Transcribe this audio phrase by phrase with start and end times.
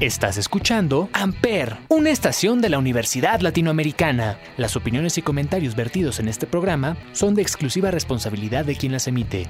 [0.00, 4.38] Estás escuchando Amper, una estación de la Universidad Latinoamericana.
[4.56, 9.06] Las opiniones y comentarios vertidos en este programa son de exclusiva responsabilidad de quien las
[9.08, 9.46] emite.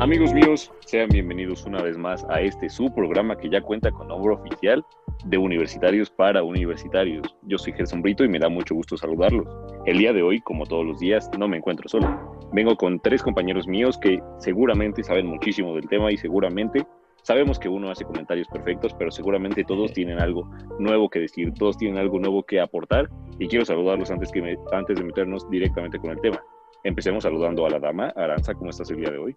[0.00, 4.08] Amigos míos, sean bienvenidos una vez más a este su programa que ya cuenta con
[4.08, 4.84] nombre oficial
[5.24, 7.32] de Universitarios para Universitarios.
[7.42, 9.46] Yo soy Gerson Brito y me da mucho gusto saludarlos.
[9.84, 12.40] El día de hoy, como todos los días, no me encuentro solo.
[12.52, 16.84] Vengo con tres compañeros míos que seguramente saben muchísimo del tema y seguramente
[17.26, 20.48] Sabemos que uno hace comentarios perfectos, pero seguramente todos tienen algo
[20.78, 24.96] nuevo que decir, todos tienen algo nuevo que aportar y quiero saludarlos antes, que antes
[24.96, 26.40] de meternos directamente con el tema.
[26.84, 28.12] Empecemos saludando a la dama.
[28.14, 29.36] Aranza, ¿cómo estás el día de hoy?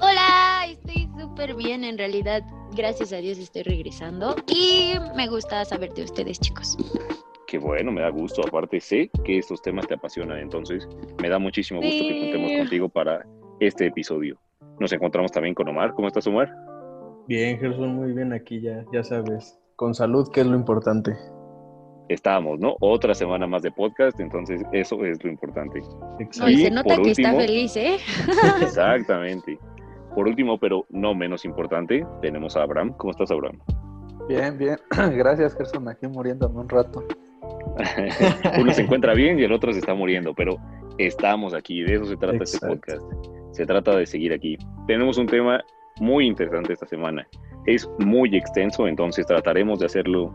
[0.00, 1.84] Hola, estoy súper bien.
[1.84, 2.44] En realidad,
[2.74, 6.78] gracias a Dios estoy regresando y me gusta saber de ustedes, chicos.
[7.46, 8.40] Qué bueno, me da gusto.
[8.40, 10.88] Aparte, sé que estos temas te apasionan, entonces
[11.20, 13.26] me da muchísimo gusto que contemos contigo para
[13.60, 14.38] este episodio.
[14.80, 15.92] Nos encontramos también con Omar.
[15.92, 16.71] ¿Cómo estás, Omar?
[17.28, 19.58] Bien, Gerson, muy bien aquí ya, ya sabes.
[19.76, 21.16] Con salud, que es lo importante.
[22.08, 22.76] Estamos, ¿no?
[22.80, 25.80] Otra semana más de podcast, entonces eso es lo importante.
[26.48, 27.96] y se nota que está feliz, ¿eh?
[28.62, 29.58] exactamente.
[30.14, 32.92] Por último, pero no menos importante, tenemos a Abraham.
[32.98, 33.58] ¿Cómo estás, Abraham?
[34.28, 34.76] Bien, bien.
[35.16, 35.88] Gracias, Gerson.
[35.88, 37.04] Aquí muriéndome un rato.
[38.60, 40.56] Uno se encuentra bien y el otro se está muriendo, pero
[40.98, 41.82] estamos aquí.
[41.82, 43.02] De eso se trata este podcast.
[43.52, 44.58] Se trata de seguir aquí.
[44.86, 45.62] Tenemos un tema
[46.00, 47.26] muy interesante esta semana.
[47.66, 50.32] Es muy extenso, entonces trataremos de hacerlo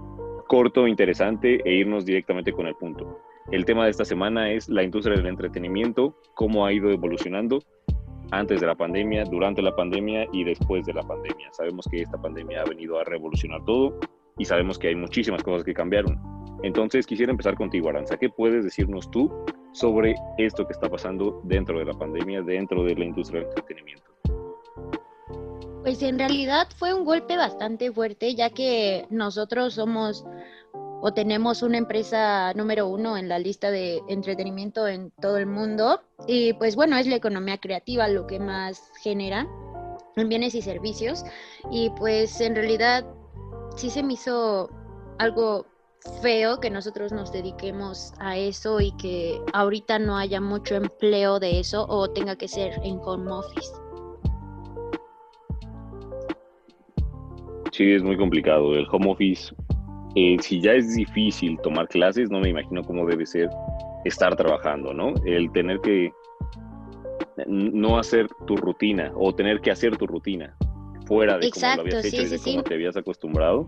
[0.47, 3.19] corto, interesante e irnos directamente con el punto.
[3.51, 7.59] El tema de esta semana es la industria del entretenimiento, cómo ha ido evolucionando
[8.31, 11.49] antes de la pandemia, durante la pandemia y después de la pandemia.
[11.53, 13.97] Sabemos que esta pandemia ha venido a revolucionar todo
[14.37, 16.19] y sabemos que hay muchísimas cosas que cambiaron.
[16.63, 18.17] Entonces quisiera empezar contigo, Aranza.
[18.17, 19.31] ¿Qué puedes decirnos tú
[19.73, 24.06] sobre esto que está pasando dentro de la pandemia, dentro de la industria del entretenimiento?
[25.87, 30.25] Pues en realidad fue un golpe bastante fuerte, ya que nosotros somos
[30.73, 36.01] o tenemos una empresa número uno en la lista de entretenimiento en todo el mundo.
[36.27, 39.47] Y pues bueno, es la economía creativa lo que más genera
[40.17, 41.23] en bienes y servicios.
[41.71, 43.05] Y pues en realidad
[43.77, 44.69] sí se me hizo
[45.19, 45.67] algo
[46.21, 51.61] feo que nosotros nos dediquemos a eso y que ahorita no haya mucho empleo de
[51.61, 53.86] eso o tenga que ser en home office.
[57.77, 58.73] Sí, es muy complicado.
[58.73, 59.53] El home office,
[60.15, 63.51] eh, si ya es difícil tomar clases, no me imagino cómo debe ser
[64.03, 65.13] estar trabajando, ¿no?
[65.25, 66.11] El tener que
[67.45, 70.57] no hacer tu rutina o tener que hacer tu rutina
[71.05, 73.67] fuera de cómo lo habías hecho y de cómo te habías acostumbrado.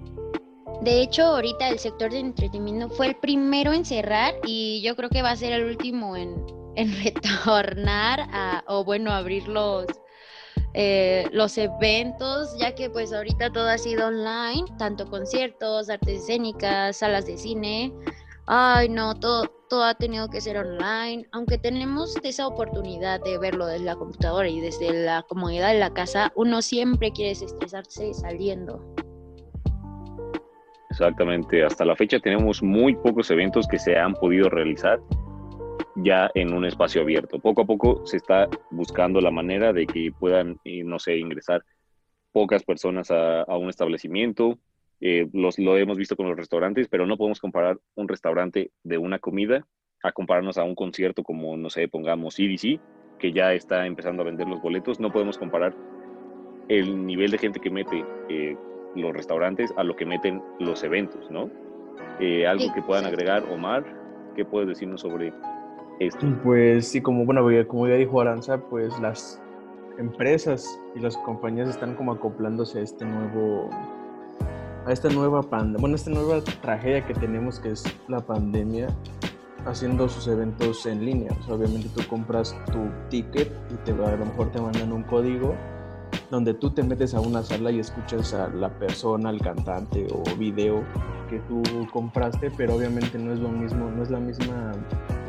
[0.82, 5.10] De hecho, ahorita el sector de entretenimiento fue el primero en cerrar y yo creo
[5.10, 6.34] que va a ser el último en,
[6.78, 9.86] en retornar a, o bueno, abrir los,
[10.74, 16.98] eh, los eventos, ya que pues ahorita todo ha sido online, tanto conciertos, artes escénicas,
[16.98, 17.94] salas de cine.
[18.46, 23.68] Ay, no, todo, todo ha tenido que ser online, aunque tenemos esa oportunidad de verlo
[23.68, 28.84] desde la computadora y desde la comodidad de la casa, uno siempre quiere estresarse saliendo.
[30.90, 35.00] Exactamente, hasta la fecha tenemos muy pocos eventos que se han podido realizar
[36.04, 37.40] ya en un espacio abierto.
[37.40, 41.64] Poco a poco se está buscando la manera de que puedan, eh, no sé, ingresar
[42.32, 44.60] pocas personas a, un establecimiento.
[45.02, 48.98] Eh, los, lo hemos visto con los restaurantes, pero no podemos comparar un restaurante de
[48.98, 49.66] una comida
[50.04, 52.80] a compararnos a un concierto como, no sé, pongamos CDC,
[53.18, 55.00] que ya está empezando a vender los boletos.
[55.00, 55.76] No podemos comparar
[56.70, 58.56] el nivel de gente que mete eh,
[58.96, 61.50] los restaurantes a lo que meten los eventos, ¿no?
[62.48, 63.86] algo que puedan agregar, Omar,
[64.36, 65.32] ¿qué puedes decirnos sobre
[66.44, 69.42] pues sí, como, bueno, como ya dijo Aranza, pues las
[69.98, 73.70] empresas y las compañías están como acoplándose a este nuevo,
[74.86, 78.88] a esta nueva pandemia, bueno, esta nueva tragedia que tenemos que es la pandemia,
[79.66, 81.32] haciendo sus eventos en línea.
[81.50, 85.54] obviamente tú compras tu ticket y a lo mejor te mandan un código
[86.32, 90.24] donde tú te metes a una sala y escuchas a la persona, al cantante o
[90.38, 90.84] video
[91.30, 91.62] que tú
[91.92, 94.72] compraste, pero obviamente no es lo mismo, no es la misma,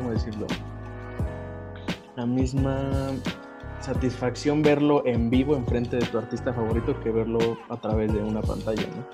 [0.01, 0.47] ¿cómo decirlo?
[2.15, 3.11] La misma
[3.79, 8.41] satisfacción verlo en vivo enfrente de tu artista favorito que verlo a través de una
[8.41, 9.05] pantalla, ¿no?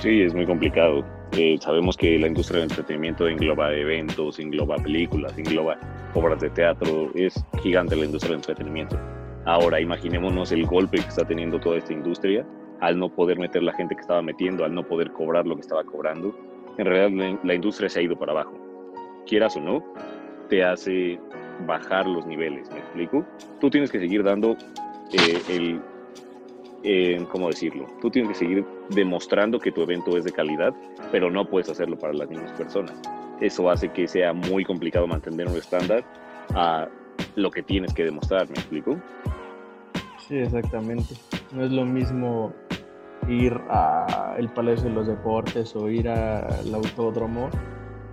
[0.00, 1.04] Sí, es muy complicado.
[1.32, 5.78] Eh, sabemos que la industria del entretenimiento engloba eventos, engloba películas, engloba
[6.14, 8.98] obras de teatro, es gigante la industria del entretenimiento.
[9.44, 12.44] Ahora, imaginémonos el golpe que está teniendo toda esta industria
[12.80, 15.62] al no poder meter la gente que estaba metiendo, al no poder cobrar lo que
[15.62, 16.34] estaba cobrando.
[16.78, 18.52] En realidad, la, industria se ha ido para abajo.
[19.26, 19.84] Quieras o no,
[20.48, 21.18] te hace
[21.66, 23.24] bajar los niveles, ¿me explico?
[23.60, 24.56] Tú tienes que seguir dando
[25.12, 25.80] eh, el,
[26.82, 27.86] eh, ¿cómo decirlo?
[28.00, 30.74] Tú tienes que seguir demostrando que tu evento es de calidad,
[31.10, 33.00] pero no puedes hacerlo para las mismas personas.
[33.40, 36.04] Eso hace que sea muy complicado mantener un estándar
[36.54, 36.88] a
[37.36, 38.98] lo que tienes que demostrar, ¿me explico?
[40.26, 41.14] Sí, exactamente.
[41.52, 42.52] No es lo mismo
[43.28, 47.50] ir al Palacio de los Deportes o ir al autódromo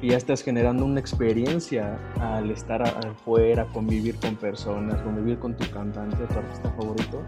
[0.01, 6.15] ya estás generando una experiencia al estar afuera, convivir con personas, convivir con tu cantante,
[6.15, 7.21] tu artista favorito,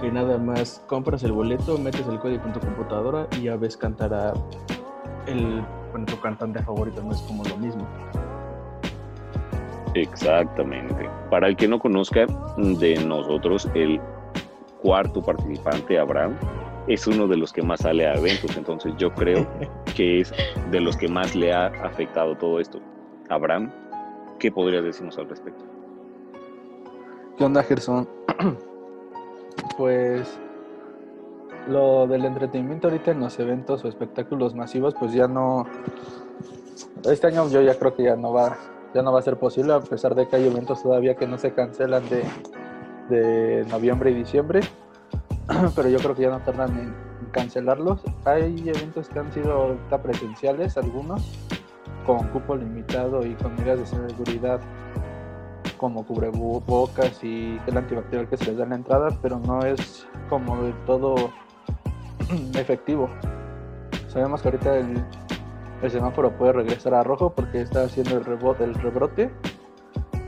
[0.00, 3.76] que nada más compras el boleto, metes el código en tu computadora y ya ves
[3.76, 4.32] cantar a
[5.26, 5.62] el,
[6.06, 7.86] tu cantante favorito, no es como lo mismo.
[9.94, 11.08] Exactamente.
[11.30, 12.26] Para el que no conozca
[12.56, 14.00] de nosotros, el
[14.82, 16.36] cuarto participante, Abraham,
[16.88, 19.46] es uno de los que más sale a eventos, entonces yo creo
[19.96, 20.32] que es
[20.70, 22.80] de los que más le ha afectado todo esto.
[23.28, 23.70] Abraham,
[24.38, 25.64] ¿qué podrías decirnos al respecto?
[27.36, 28.08] ¿Qué onda, Gerson?
[29.76, 30.40] pues
[31.68, 35.66] lo del entretenimiento ahorita en los eventos o espectáculos masivos, pues ya no.
[37.04, 38.56] Este año yo ya creo que ya no va,
[38.94, 41.36] ya no va a ser posible, a pesar de que hay eventos todavía que no
[41.36, 42.24] se cancelan de,
[43.10, 44.60] de noviembre y diciembre.
[45.74, 46.94] Pero yo creo que ya no tardan en
[47.32, 48.02] cancelarlos.
[48.24, 51.22] Hay eventos que han sido presenciales, algunos,
[52.06, 54.60] con cupo limitado y con medidas de seguridad
[55.78, 60.06] como cubrebocas y el antibacterial que se les da en la entrada, pero no es
[60.28, 61.14] como del todo
[62.54, 63.08] efectivo.
[64.08, 65.04] Sabemos que ahorita el,
[65.88, 69.30] semáforo puede regresar a rojo porque está haciendo el, rebote, el rebrote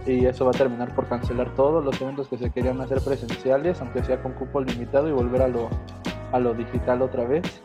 [0.06, 3.80] y eso va a terminar por cancelar todos los eventos que se querían hacer presenciales,
[3.80, 5.68] aunque sea con cupo limitado y volver a lo,
[6.32, 7.62] a lo digital otra vez.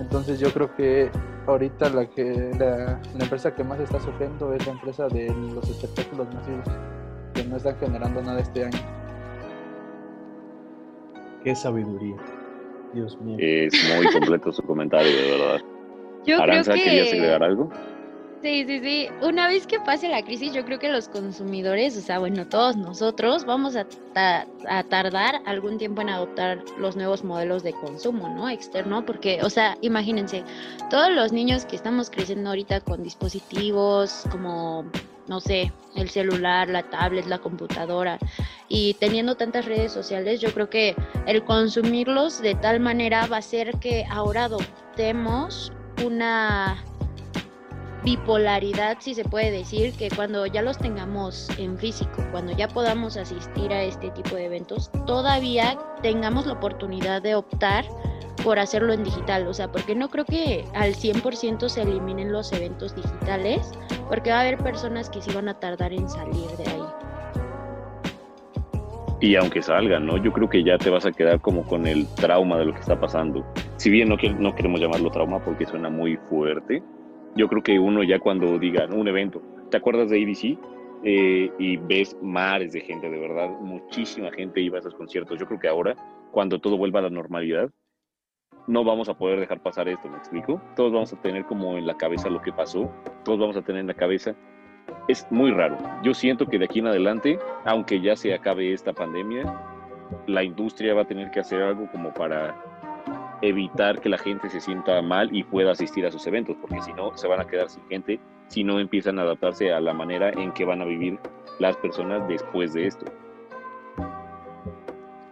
[0.00, 1.10] Entonces yo creo que
[1.46, 5.68] ahorita la que la, la, empresa que más está sufriendo es la empresa de los
[5.68, 6.66] espectáculos masivos,
[7.32, 8.78] que no están generando nada este año.
[11.42, 12.16] Qué sabiduría.
[12.94, 13.36] Dios mío.
[13.38, 15.60] Es muy completo su comentario, de verdad.
[16.26, 16.90] Yo Aranza, creo que...
[16.90, 17.70] ¿querías agregar algo?
[18.44, 19.08] Sí, sí, sí.
[19.22, 22.76] Una vez que pase la crisis, yo creo que los consumidores, o sea, bueno, todos
[22.76, 23.86] nosotros vamos a,
[24.90, 28.50] tardar algún tiempo en adoptar los nuevos modelos de consumo, ¿no?
[28.50, 30.44] Externo, porque, o sea, imagínense,
[30.90, 34.84] todos los niños que estamos creciendo ahorita con dispositivos como
[35.26, 38.18] no sé, el celular, la tablet, la computadora
[38.68, 40.94] y teniendo tantas redes sociales, yo creo que
[41.26, 45.72] el consumirlos de tal manera va a ser que ahora adoptemos
[46.04, 46.84] una
[48.04, 53.16] bipolaridad, si se puede decir, que cuando ya los tengamos en físico, cuando ya podamos
[53.16, 57.86] asistir a este tipo de eventos, todavía tengamos la oportunidad de optar
[58.44, 62.52] por hacerlo en digital, o sea, porque no creo que al 100% se eliminen los
[62.52, 63.72] eventos digitales,
[64.08, 66.82] porque va a haber personas que sí van a tardar en salir de ahí.
[69.20, 70.18] Y aunque salgan, ¿no?
[70.18, 72.80] Yo creo que ya te vas a quedar como con el trauma de lo que
[72.80, 73.42] está pasando.
[73.78, 76.82] Si bien no, no queremos llamarlo trauma porque suena muy fuerte,
[77.36, 80.58] yo creo que uno ya cuando diga un evento, ¿te acuerdas de EDC?
[81.06, 85.38] Eh, y ves mares de gente, de verdad, muchísima gente iba a esos conciertos.
[85.38, 85.94] Yo creo que ahora,
[86.30, 87.70] cuando todo vuelva a la normalidad,
[88.66, 90.62] no vamos a poder dejar pasar esto, ¿me explico?
[90.76, 92.90] Todos vamos a tener como en la cabeza lo que pasó,
[93.24, 94.34] todos vamos a tener en la cabeza.
[95.08, 95.76] Es muy raro.
[96.02, 99.44] Yo siento que de aquí en adelante, aunque ya se acabe esta pandemia,
[100.26, 102.54] la industria va a tener que hacer algo como para
[103.42, 106.92] evitar que la gente se sienta mal y pueda asistir a sus eventos, porque si
[106.92, 110.30] no, se van a quedar sin gente si no empiezan a adaptarse a la manera
[110.30, 111.18] en que van a vivir
[111.58, 113.06] las personas después de esto.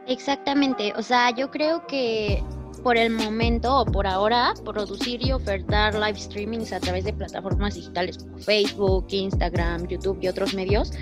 [0.07, 2.43] Exactamente, o sea, yo creo que
[2.83, 7.75] por el momento o por ahora producir y ofertar live streamings a través de plataformas
[7.75, 10.93] digitales como Facebook, Instagram, YouTube y otros medios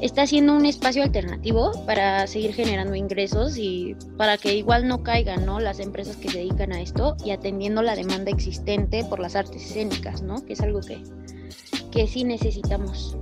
[0.00, 5.46] está siendo un espacio alternativo para seguir generando ingresos y para que igual no caigan
[5.46, 5.60] ¿no?
[5.60, 9.64] las empresas que se dedican a esto y atendiendo la demanda existente por las artes
[9.64, 10.44] escénicas, ¿no?
[10.44, 11.02] que es algo que,
[11.90, 13.16] que sí necesitamos.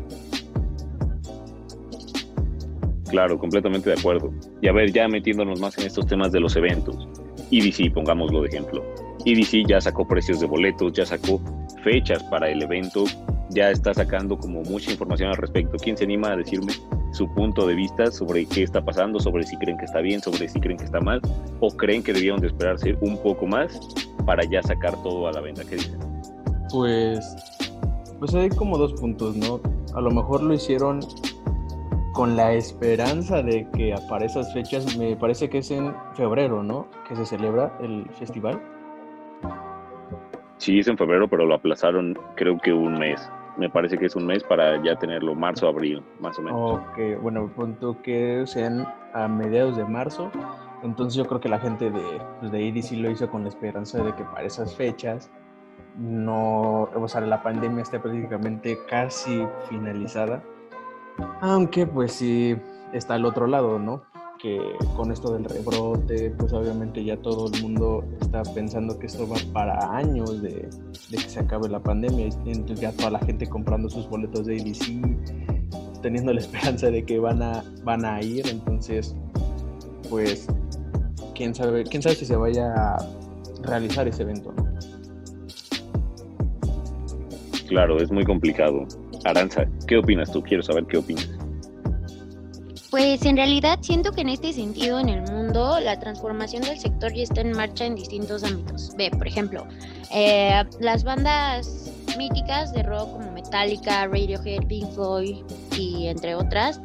[3.08, 4.32] Claro, completamente de acuerdo.
[4.60, 7.06] Y a ver, ya metiéndonos más en estos temas de los eventos.
[7.50, 8.84] EDC, pongámoslo de ejemplo.
[9.24, 11.40] EDC ya sacó precios de boletos, ya sacó
[11.82, 13.04] fechas para el evento,
[13.50, 15.76] ya está sacando como mucha información al respecto.
[15.78, 16.72] ¿Quién se anima a decirme
[17.12, 20.48] su punto de vista sobre qué está pasando, sobre si creen que está bien, sobre
[20.48, 21.20] si creen que está mal,
[21.60, 23.78] o creen que debieron de esperarse un poco más
[24.26, 25.62] para ya sacar todo a la venta?
[25.64, 25.98] ¿Qué dicen?
[26.70, 27.20] Pues,
[28.18, 29.60] pues hay como dos puntos, ¿no?
[29.94, 31.00] A lo mejor lo hicieron
[32.14, 36.86] con la esperanza de que para esas fechas, me parece que es en febrero, ¿no?
[37.08, 38.62] Que se celebra el festival.
[40.58, 43.28] Sí, es en febrero, pero lo aplazaron creo que un mes.
[43.58, 46.80] Me parece que es un mes para ya tenerlo marzo, abril, más o menos.
[46.80, 50.30] Ok, bueno, punto que sean a mediados de marzo
[50.82, 54.02] Entonces yo creo que la gente de, pues de EDC lo hizo con la esperanza
[54.02, 55.30] de que para esas fechas
[55.96, 60.42] no, o sea, la pandemia esté prácticamente casi finalizada.
[61.40, 62.56] Aunque pues sí
[62.92, 64.02] está al otro lado, ¿no?
[64.38, 64.60] Que
[64.96, 69.36] con esto del rebrote, pues obviamente ya todo el mundo está pensando que esto va
[69.52, 70.68] para años de,
[71.10, 72.26] que se acabe la pandemia.
[72.44, 77.18] Entonces ya toda la gente comprando sus boletos de EDC, teniendo la esperanza de que
[77.18, 78.46] van a, van a ir.
[78.48, 79.16] Entonces,
[80.10, 80.46] pues
[81.34, 83.08] quién sabe, quién sabe si se vaya a
[83.62, 84.64] realizar ese evento, ¿no?
[87.68, 88.86] Claro, es muy complicado.
[89.24, 90.42] Aranza, ¿qué opinas tú?
[90.42, 91.28] Quiero saber qué opinas.
[92.90, 97.12] Pues en realidad siento que en este sentido en el mundo la transformación del sector
[97.12, 98.92] ya está en marcha en distintos ámbitos.
[98.96, 99.66] Ve, por ejemplo,
[100.14, 105.38] eh, las bandas míticas de rock como Metallica, Radiohead, Pink Floyd
[105.76, 106.80] y entre otras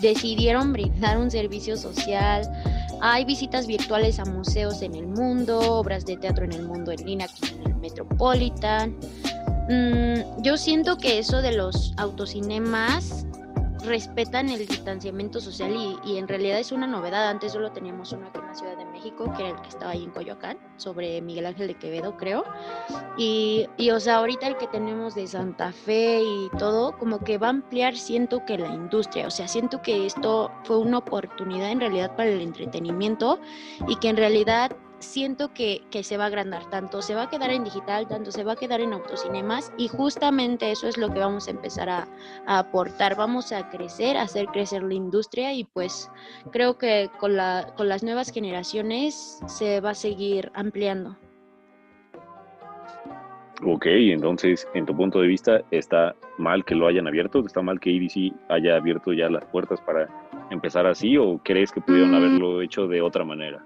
[0.00, 2.42] decidieron brindar un servicio social
[3.00, 7.04] hay visitas virtuales a museos en el mundo, obras de teatro en el mundo en
[7.04, 8.96] línea en el Metropolitan.
[9.68, 13.26] Mm, yo siento que eso de los autocinemas
[13.86, 15.72] respetan el distanciamiento social
[16.04, 17.28] y, en realidad es una novedad.
[17.28, 19.92] Antes solo teníamos uno aquí en la Ciudad de México, que era el que estaba
[19.92, 22.44] ahí en Coyoacán, sobre Miguel Ángel de Quevedo, creo.
[23.16, 27.38] Y, y, o sea, ahorita el que tenemos de Santa Fe y todo, como que
[27.38, 29.26] va a ampliar, siento que la industria.
[29.26, 33.40] O sea, siento que esto fue una oportunidad en realidad para el entretenimiento
[33.88, 37.50] y que en realidad siento que, se va a agrandar, tanto se va a quedar
[37.50, 41.20] en digital, tanto se va a quedar en autocinemas y justamente eso es lo que
[41.20, 42.08] vamos a empezar a,
[42.46, 46.10] aportar, vamos a crecer, a hacer crecer la industria y pues
[46.52, 51.16] creo que con, la, con las nuevas generaciones se va a seguir ampliando.
[53.64, 57.40] Ok, entonces, en tu punto de vista, ¿está mal que lo hayan abierto?
[57.40, 60.08] ¿Está mal que EDC haya abierto ya las puertas para
[60.50, 62.14] empezar así o crees que pudieron mm.
[62.14, 63.64] haberlo hecho de otra manera?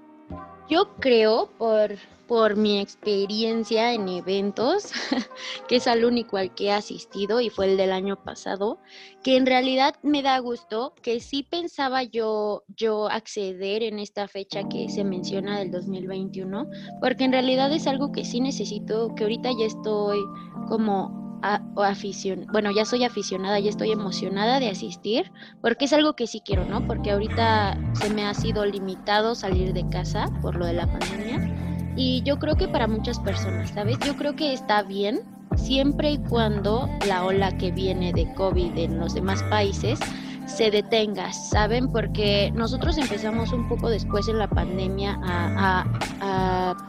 [0.71, 1.97] Yo creo, por,
[2.29, 4.93] por mi experiencia en eventos,
[5.69, 8.79] que es al único al que he asistido y fue el del año pasado,
[9.25, 14.69] que en realidad me da gusto, que sí pensaba yo, yo acceder en esta fecha
[14.69, 16.69] que se menciona del 2021,
[17.00, 20.21] porque en realidad es algo que sí necesito, que ahorita ya estoy
[20.69, 25.31] como afición, bueno, ya soy aficionada, ya estoy emocionada de asistir,
[25.61, 26.87] porque es algo que sí quiero, ¿no?
[26.87, 31.51] Porque ahorita se me ha sido limitado salir de casa por lo de la pandemia
[31.97, 33.99] y yo creo que para muchas personas, ¿sabes?
[34.07, 35.21] Yo creo que está bien
[35.57, 39.99] siempre y cuando la ola que viene de COVID en los demás países
[40.47, 41.91] se detenga, ¿saben?
[41.93, 45.87] Porque nosotros empezamos un poco después en la pandemia a,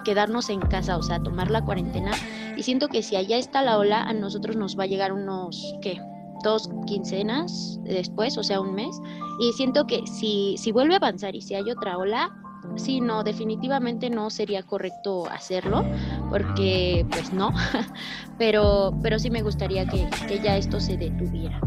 [0.04, 2.12] quedarnos en casa, o sea, a tomar la cuarentena.
[2.62, 5.74] Y siento que si allá está la ola, a nosotros nos va a llegar unos,
[5.82, 6.00] ¿qué?
[6.44, 9.02] Dos quincenas después, o sea, un mes.
[9.40, 12.30] Y siento que si, si vuelve a avanzar y si hay otra ola,
[12.76, 15.84] sí, no, definitivamente no sería correcto hacerlo,
[16.30, 17.52] porque pues no,
[18.38, 21.60] pero, pero sí me gustaría que, que ya esto se detuviera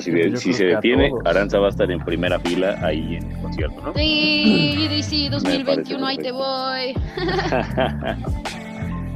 [0.00, 3.94] si, se detiene, Aranza va a estar en primera fila ahí en el concierto, ¿no?
[3.94, 6.94] Sí, sí, 2021, ahí te voy.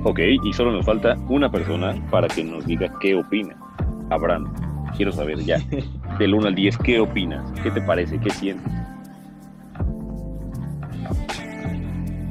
[0.05, 3.57] ok, y solo nos falta una persona para que nos diga qué opina.
[4.11, 4.53] Abraham,
[4.97, 5.59] quiero saber ya,
[6.19, 7.51] del 1 al 10, ¿qué opinas?
[7.63, 8.19] ¿Qué te parece?
[8.19, 8.73] ¿Qué sientes?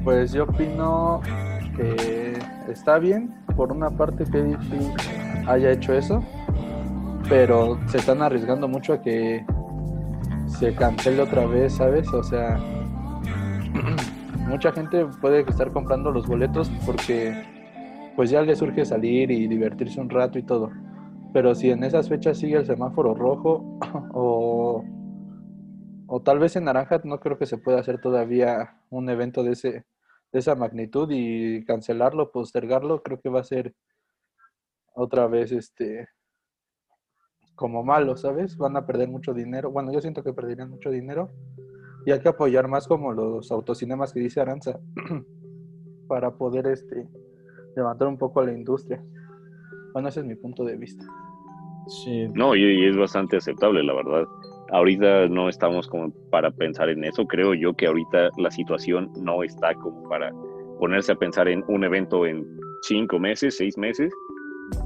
[0.03, 1.21] Pues yo opino
[1.75, 2.33] que
[2.69, 4.55] está bien, por una parte que
[5.47, 6.23] haya hecho eso,
[7.27, 9.45] pero se están arriesgando mucho a que
[10.47, 12.07] se cancele otra vez, ¿sabes?
[12.13, 12.57] O sea,
[14.47, 17.56] mucha gente puede estar comprando los boletos porque
[18.17, 20.71] pues ya le surge salir y divertirse un rato y todo.
[21.33, 23.77] Pero si en esas fechas sigue el semáforo rojo
[24.15, 24.83] o,
[26.07, 29.51] o tal vez en naranja, no creo que se pueda hacer todavía un evento de,
[29.51, 29.69] ese,
[30.31, 33.75] de esa magnitud y cancelarlo, postergarlo, creo que va a ser
[34.95, 36.09] otra vez este
[37.53, 38.57] como malo, ¿sabes?
[38.57, 39.69] Van a perder mucho dinero.
[39.69, 41.29] Bueno, yo siento que perderían mucho dinero.
[42.03, 44.79] Y hay que apoyar más como los autocinemas que dice Aranza
[46.07, 47.07] para poder este
[47.77, 49.01] levantar un poco a la industria.
[49.93, 51.05] Bueno, ese es mi punto de vista.
[51.87, 52.27] Sí.
[52.33, 54.25] No, y, es bastante aceptable, la verdad.
[54.71, 57.25] Ahorita no estamos como para pensar en eso.
[57.25, 60.33] Creo yo que ahorita la situación no está como para
[60.79, 62.45] ponerse a pensar en un evento en
[62.81, 64.13] cinco meses, seis meses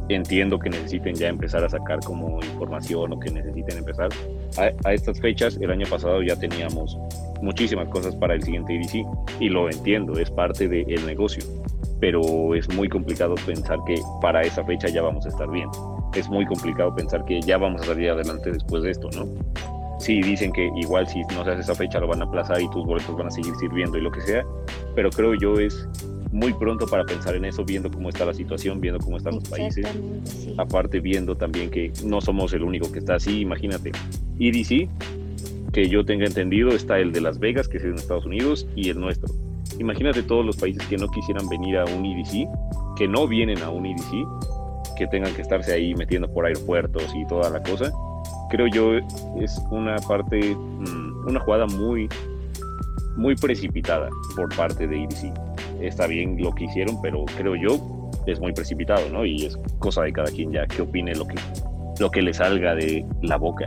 [0.09, 4.09] entiendo que necesiten ya empezar a sacar como información o que necesiten empezar.
[4.57, 6.97] A, estas fechas, el año pasado ya teníamos
[7.41, 9.05] muchísimas cosas para el siguiente EDC
[9.39, 11.43] y lo entiendo, es parte del negocio,
[12.01, 15.69] pero es muy complicado pensar que para esa fecha ya vamos a estar bien.
[16.13, 19.25] Es muy complicado pensar que ya vamos a salir adelante después de esto, ¿no?
[20.01, 22.69] sí, dicen que igual si no se hace esa fecha lo van a aplazar y
[22.69, 24.43] tus boletos van a seguir sirviendo y lo que sea,
[24.95, 25.87] pero creo yo es
[26.31, 29.47] muy pronto para pensar en eso, viendo cómo está la situación, viendo cómo están los
[29.49, 29.85] países.
[30.57, 33.91] Aparte, viendo también que no somos el único que está así, imagínate.
[34.39, 34.89] EDC,
[35.73, 38.89] que yo tenga entendido, está el de Las Vegas, que es en Estados Unidos, y
[38.89, 39.29] el nuestro.
[39.81, 42.47] Imagínate todos los países que no quisieran venir a un EDC,
[42.95, 44.25] que no vienen a un EDC,
[44.95, 47.91] que tengan que estarse ahí metiendo por aeropuertos y toda la cosa.
[48.49, 48.93] Creo yo
[49.41, 52.07] es una parte, mm, una jugada muy,
[53.17, 57.79] muy precipitada por parte de EDC está bien lo que hicieron, pero creo yo
[58.25, 59.25] es muy precipitado, ¿no?
[59.25, 61.35] Y es cosa de cada quien ya que opine lo que,
[61.99, 63.65] lo que le salga de la boca.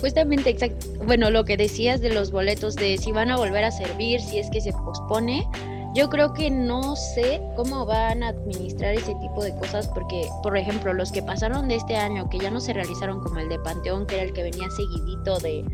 [0.00, 0.86] Justamente, exacto.
[1.04, 4.38] Bueno, lo que decías de los boletos, de si van a volver a servir, si
[4.38, 5.48] es que se pospone,
[5.96, 10.54] yo creo que no sé cómo van a administrar ese tipo de cosas porque, por
[10.54, 13.58] ejemplo, los que pasaron de este año, que ya no se realizaron como el de
[13.58, 15.64] Panteón, que era el que venía seguidito de,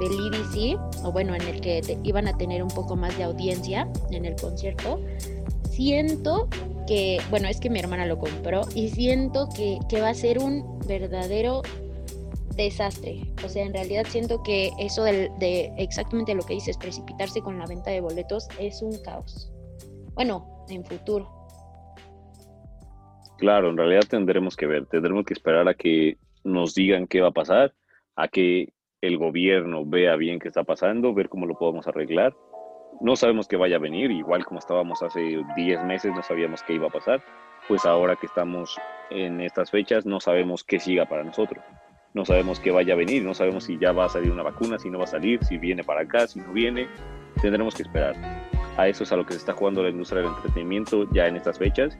[0.00, 3.88] del IDC, o bueno, en el que iban a tener un poco más de audiencia
[4.10, 5.00] en el concierto,
[5.70, 6.48] siento
[6.86, 10.40] que, bueno, es que mi hermana lo compró y siento que, que va a ser
[10.40, 11.62] un verdadero
[12.56, 13.22] desastre.
[13.44, 17.58] O sea, en realidad siento que eso de, de, exactamente lo que dices, precipitarse con
[17.58, 19.52] la venta de boletos, es un caos.
[20.14, 21.28] Bueno, en futuro.
[23.38, 27.28] Claro, en realidad tendremos que ver, tendremos que esperar a que nos digan qué va
[27.28, 27.74] a pasar,
[28.16, 32.36] a que el gobierno vea bien qué está pasando, ver cómo lo podemos arreglar.
[33.00, 36.74] No sabemos qué vaya a venir, igual como estábamos hace 10 meses, no sabíamos qué
[36.74, 37.22] iba a pasar,
[37.66, 38.76] pues ahora que estamos
[39.08, 41.64] en estas fechas, no sabemos qué siga para nosotros.
[42.12, 44.78] No sabemos qué vaya a venir, no sabemos si ya va a salir una vacuna,
[44.78, 46.88] si no va a salir, si viene para acá, si no viene.
[47.40, 48.16] Tendremos que esperar.
[48.76, 51.36] A eso es a lo que se está jugando la industria del entretenimiento ya en
[51.36, 51.96] estas fechas.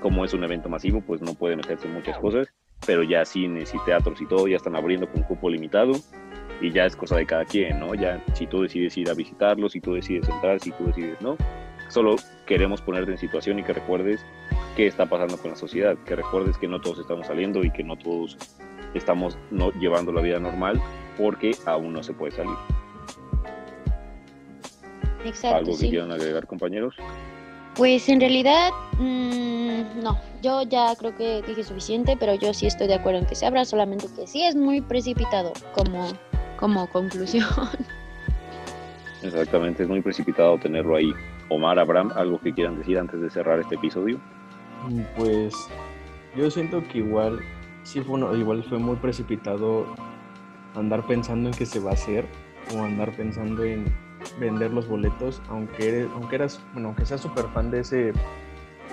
[0.00, 2.48] Como es un evento masivo, pues no puede meterse en muchas cosas,
[2.86, 5.92] pero ya cines y teatros y todo ya están abriendo con cupo limitado
[6.60, 7.94] y ya es cosa de cada quien, ¿no?
[7.94, 11.36] Ya si tú decides ir a visitarlos, si tú decides entrar, si tú decides no.
[11.88, 12.16] Solo
[12.46, 14.24] queremos ponerte en situación y que recuerdes
[14.76, 17.82] qué está pasando con la sociedad, que recuerdes que no todos estamos saliendo y que
[17.82, 18.36] no todos
[18.94, 20.80] estamos no llevando la vida normal
[21.16, 22.56] porque aún no se puede salir.
[25.44, 26.94] ¿Algo que quieran agregar, compañeros?
[27.74, 32.86] Pues en realidad, mm, no, yo ya creo que dije suficiente, pero yo sí estoy
[32.86, 36.08] de acuerdo en que se abra, solamente que sí es muy precipitado como,
[36.56, 37.46] como conclusión.
[39.22, 41.12] Exactamente, es muy precipitado tenerlo ahí.
[41.50, 44.20] Omar, Abraham, ¿algo que quieran decir antes de cerrar este episodio?
[44.88, 45.54] Mm, pues
[46.36, 47.40] yo siento que igual,
[47.88, 49.86] sí fue igual fue muy precipitado
[50.74, 52.26] andar pensando en qué se va a hacer
[52.74, 53.86] o andar pensando en
[54.38, 58.12] vender los boletos, aunque, eres, aunque eras, bueno, aunque seas súper fan de ese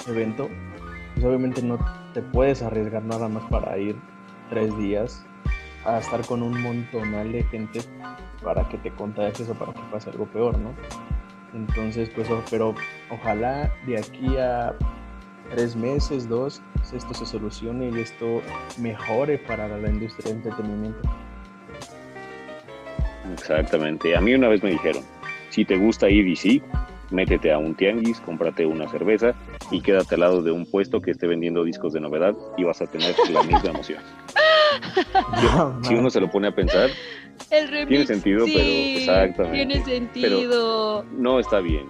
[0.08, 0.48] evento,
[1.14, 1.78] pues obviamente no
[2.14, 3.98] te puedes arriesgar nada más para ir
[4.50, 5.26] tres días
[5.84, 7.82] a estar con un montonal de gente
[8.42, 10.72] para que te contagies o para que pase algo peor, ¿no?
[11.54, 12.74] Entonces, pues, pero
[13.12, 14.74] ojalá de aquí a
[15.50, 16.62] tres meses, dos,
[16.94, 18.42] esto se solucione y esto
[18.78, 21.02] mejore para la industria de entretenimiento.
[23.34, 24.16] Exactamente.
[24.16, 25.04] A mí una vez me dijeron,
[25.50, 26.62] si te gusta EDC,
[27.12, 29.34] métete a un tianguis, cómprate una cerveza
[29.72, 32.82] y quédate al lado de un puesto que esté vendiendo discos de novedad y vas
[32.82, 34.00] a tener la misma emoción.
[35.82, 36.90] si uno se lo pone a pensar,
[37.88, 39.58] tiene sentido, pero exactamente.
[39.58, 41.06] Tiene sentido.
[41.12, 41.86] no está bien.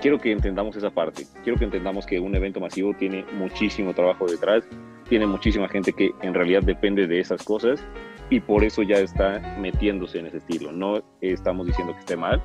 [0.00, 1.26] Quiero que entendamos esa parte.
[1.42, 4.64] Quiero que entendamos que un evento masivo tiene muchísimo trabajo detrás,
[5.08, 7.82] tiene muchísima gente que en realidad depende de esas cosas
[8.30, 10.70] y por eso ya está metiéndose en ese estilo.
[10.70, 12.40] No estamos diciendo que esté mal,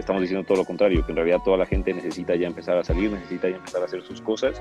[0.00, 2.82] estamos diciendo todo lo contrario, que en realidad toda la gente necesita ya empezar a
[2.82, 4.60] salir, necesita ya empezar a hacer sus cosas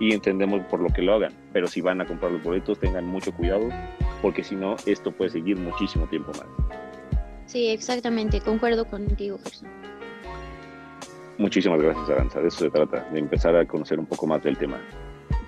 [0.00, 1.32] y entendemos por lo que lo hagan.
[1.52, 3.68] Pero si van a comprar los boletos, tengan mucho cuidado,
[4.20, 6.46] porque si no, esto puede seguir muchísimo tiempo más.
[7.46, 9.77] Sí, exactamente, concuerdo contigo, Gerson.
[11.38, 12.40] Muchísimas gracias, Aranza.
[12.40, 14.78] De eso se trata, de empezar a conocer un poco más del tema.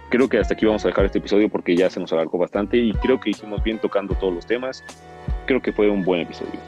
[0.09, 2.77] Creo que hasta aquí vamos a dejar este episodio porque ya se nos alargó bastante
[2.77, 4.83] y creo que hicimos bien tocando todos los temas.
[5.47, 6.59] Creo que fue un buen episodio.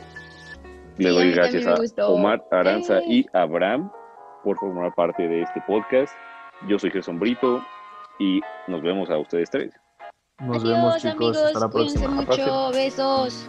[0.99, 3.91] Le doy gracias a Omar, Aranza y Abraham
[4.45, 6.13] por formar parte de este podcast.
[6.69, 7.65] Yo soy Gerson Brito
[8.19, 9.73] y nos vemos a ustedes tres.
[10.41, 11.37] Nos vemos, chicos.
[11.37, 12.09] Hasta la próxima.
[12.09, 12.71] mucho.
[12.73, 13.49] Besos.